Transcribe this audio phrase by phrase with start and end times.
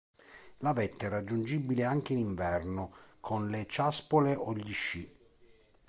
[0.61, 5.07] La vetta è raggiungibile anche in inverno, con le ciaspole o gli sci.